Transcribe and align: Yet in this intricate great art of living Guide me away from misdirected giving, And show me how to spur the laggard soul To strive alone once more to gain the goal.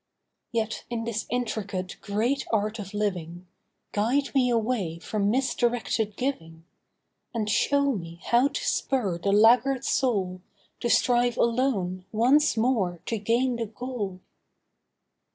Yet 0.51 0.83
in 0.89 1.03
this 1.03 1.27
intricate 1.29 1.97
great 2.01 2.47
art 2.51 2.79
of 2.79 2.91
living 2.95 3.45
Guide 3.91 4.33
me 4.33 4.49
away 4.49 4.97
from 4.97 5.29
misdirected 5.29 6.15
giving, 6.17 6.65
And 7.35 7.47
show 7.47 7.91
me 7.91 8.19
how 8.23 8.47
to 8.47 8.63
spur 8.65 9.19
the 9.19 9.31
laggard 9.31 9.85
soul 9.85 10.41
To 10.79 10.89
strive 10.89 11.37
alone 11.37 12.05
once 12.11 12.57
more 12.57 12.99
to 13.05 13.19
gain 13.19 13.57
the 13.57 13.67
goal. 13.67 14.21